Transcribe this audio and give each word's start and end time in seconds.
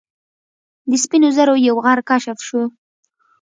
د 0.89 0.91
سپین 1.03 1.23
زرو 1.35 1.53
یو 1.67 1.75
غر 1.85 1.99
کشف 2.09 2.37
شو. 2.47 2.61